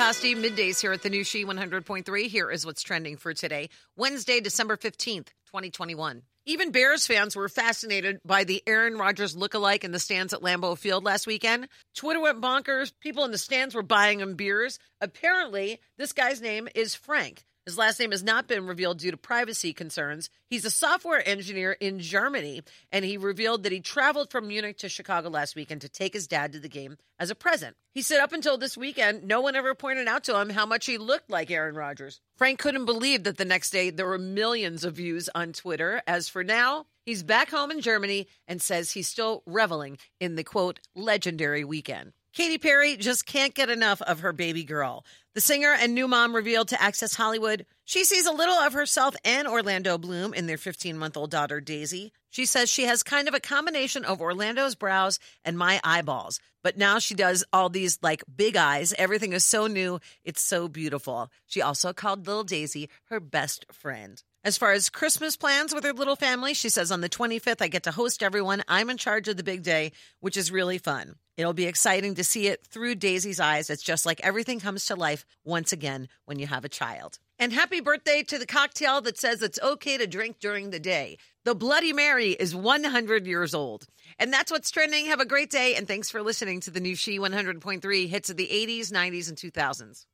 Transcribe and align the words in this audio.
Tosti, 0.00 0.34
middays 0.34 0.80
here 0.80 0.92
at 0.92 1.02
the 1.02 1.10
new 1.10 1.22
She 1.22 1.44
100.3. 1.44 2.26
Here 2.26 2.50
is 2.50 2.64
what's 2.64 2.82
trending 2.82 3.18
for 3.18 3.34
today, 3.34 3.68
Wednesday, 3.98 4.40
December 4.40 4.78
15th, 4.78 5.26
2021. 5.48 6.22
Even 6.46 6.70
Bears 6.72 7.06
fans 7.06 7.36
were 7.36 7.50
fascinated 7.50 8.18
by 8.24 8.44
the 8.44 8.62
Aaron 8.66 8.96
Rodgers 8.96 9.36
lookalike 9.36 9.84
in 9.84 9.92
the 9.92 9.98
stands 9.98 10.32
at 10.32 10.40
Lambeau 10.40 10.78
Field 10.78 11.04
last 11.04 11.26
weekend. 11.26 11.68
Twitter 11.94 12.18
went 12.18 12.40
bonkers. 12.40 12.94
People 13.00 13.26
in 13.26 13.30
the 13.30 13.36
stands 13.36 13.74
were 13.74 13.82
buying 13.82 14.20
him 14.20 14.36
beers. 14.36 14.78
Apparently, 15.02 15.78
this 15.98 16.14
guy's 16.14 16.40
name 16.40 16.66
is 16.74 16.94
Frank. 16.94 17.44
His 17.70 17.78
last 17.78 18.00
name 18.00 18.10
has 18.10 18.24
not 18.24 18.48
been 18.48 18.66
revealed 18.66 18.98
due 18.98 19.12
to 19.12 19.16
privacy 19.16 19.72
concerns. 19.72 20.28
He's 20.48 20.64
a 20.64 20.72
software 20.72 21.22
engineer 21.24 21.70
in 21.70 22.00
Germany, 22.00 22.62
and 22.90 23.04
he 23.04 23.16
revealed 23.16 23.62
that 23.62 23.70
he 23.70 23.78
traveled 23.78 24.32
from 24.32 24.48
Munich 24.48 24.78
to 24.78 24.88
Chicago 24.88 25.28
last 25.28 25.54
weekend 25.54 25.82
to 25.82 25.88
take 25.88 26.12
his 26.12 26.26
dad 26.26 26.50
to 26.54 26.58
the 26.58 26.68
game 26.68 26.96
as 27.20 27.30
a 27.30 27.36
present. 27.36 27.76
He 27.94 28.02
said 28.02 28.18
up 28.18 28.32
until 28.32 28.58
this 28.58 28.76
weekend, 28.76 29.22
no 29.22 29.40
one 29.40 29.54
ever 29.54 29.76
pointed 29.76 30.08
out 30.08 30.24
to 30.24 30.36
him 30.40 30.50
how 30.50 30.66
much 30.66 30.84
he 30.84 30.98
looked 30.98 31.30
like 31.30 31.48
Aaron 31.48 31.76
Rodgers. 31.76 32.20
Frank 32.36 32.58
couldn't 32.58 32.86
believe 32.86 33.22
that 33.22 33.36
the 33.36 33.44
next 33.44 33.70
day 33.70 33.90
there 33.90 34.08
were 34.08 34.18
millions 34.18 34.82
of 34.82 34.94
views 34.94 35.28
on 35.32 35.52
Twitter. 35.52 36.02
As 36.08 36.28
for 36.28 36.42
now, 36.42 36.86
he's 37.06 37.22
back 37.22 37.50
home 37.50 37.70
in 37.70 37.80
Germany 37.80 38.26
and 38.48 38.60
says 38.60 38.90
he's 38.90 39.06
still 39.06 39.44
reveling 39.46 39.96
in 40.18 40.34
the 40.34 40.42
quote, 40.42 40.80
legendary 40.96 41.62
weekend. 41.62 42.14
Katy 42.32 42.58
Perry 42.58 42.96
just 42.96 43.26
can't 43.26 43.54
get 43.54 43.70
enough 43.70 44.00
of 44.02 44.20
her 44.20 44.32
baby 44.32 44.64
girl. 44.64 45.04
The 45.34 45.40
singer 45.40 45.72
and 45.72 45.94
new 45.94 46.08
mom 46.08 46.34
revealed 46.34 46.68
to 46.68 46.82
Access 46.82 47.14
Hollywood 47.14 47.66
she 47.90 48.04
sees 48.04 48.26
a 48.26 48.30
little 48.30 48.54
of 48.54 48.72
herself 48.72 49.16
and 49.24 49.48
Orlando 49.48 49.98
Bloom 49.98 50.32
in 50.32 50.46
their 50.46 50.56
15 50.56 50.96
month 50.96 51.16
old 51.16 51.32
daughter, 51.32 51.60
Daisy. 51.60 52.12
She 52.28 52.46
says 52.46 52.70
she 52.70 52.84
has 52.84 53.02
kind 53.02 53.26
of 53.26 53.34
a 53.34 53.40
combination 53.40 54.04
of 54.04 54.20
Orlando's 54.20 54.76
brows 54.76 55.18
and 55.44 55.58
my 55.58 55.80
eyeballs, 55.82 56.38
but 56.62 56.78
now 56.78 57.00
she 57.00 57.16
does 57.16 57.42
all 57.52 57.68
these 57.68 57.98
like 58.00 58.22
big 58.36 58.56
eyes. 58.56 58.94
Everything 58.96 59.32
is 59.32 59.44
so 59.44 59.66
new. 59.66 59.98
It's 60.22 60.40
so 60.40 60.68
beautiful. 60.68 61.32
She 61.48 61.60
also 61.60 61.92
called 61.92 62.28
little 62.28 62.44
Daisy 62.44 62.88
her 63.06 63.18
best 63.18 63.66
friend. 63.72 64.22
As 64.42 64.56
far 64.56 64.72
as 64.72 64.88
Christmas 64.88 65.36
plans 65.36 65.74
with 65.74 65.84
her 65.84 65.92
little 65.92 66.16
family, 66.16 66.54
she 66.54 66.70
says 66.70 66.90
on 66.90 67.02
the 67.02 67.10
25th, 67.10 67.60
I 67.60 67.68
get 67.68 67.82
to 67.82 67.90
host 67.90 68.22
everyone. 68.22 68.62
I'm 68.68 68.88
in 68.88 68.96
charge 68.96 69.28
of 69.28 69.36
the 69.36 69.42
big 69.42 69.62
day, 69.62 69.92
which 70.20 70.38
is 70.38 70.50
really 70.50 70.78
fun. 70.78 71.16
It'll 71.36 71.52
be 71.52 71.66
exciting 71.66 72.14
to 72.14 72.24
see 72.24 72.46
it 72.46 72.64
through 72.64 72.94
Daisy's 72.94 73.38
eyes. 73.38 73.68
It's 73.68 73.82
just 73.82 74.06
like 74.06 74.18
everything 74.22 74.58
comes 74.58 74.86
to 74.86 74.94
life 74.94 75.26
once 75.44 75.74
again 75.74 76.08
when 76.24 76.38
you 76.38 76.46
have 76.46 76.64
a 76.64 76.70
child. 76.70 77.18
And 77.38 77.52
happy 77.52 77.80
birthday 77.80 78.22
to 78.22 78.38
the 78.38 78.46
cocktail 78.46 79.02
that 79.02 79.18
says 79.18 79.42
it's 79.42 79.60
okay 79.62 79.98
to 79.98 80.06
drink 80.06 80.38
during 80.38 80.70
the 80.70 80.80
day. 80.80 81.18
The 81.44 81.54
Bloody 81.54 81.92
Mary 81.92 82.30
is 82.30 82.54
100 82.54 83.26
years 83.26 83.54
old. 83.54 83.86
And 84.18 84.32
that's 84.32 84.50
what's 84.50 84.70
trending. 84.70 85.06
Have 85.06 85.20
a 85.20 85.26
great 85.26 85.50
day. 85.50 85.74
And 85.74 85.86
thanks 85.86 86.10
for 86.10 86.22
listening 86.22 86.60
to 86.60 86.70
the 86.70 86.80
new 86.80 86.96
She 86.96 87.18
100.3 87.18 88.08
hits 88.08 88.30
of 88.30 88.38
the 88.38 88.48
80s, 88.48 88.90
90s, 88.90 89.28
and 89.28 89.36
2000s. 89.36 90.06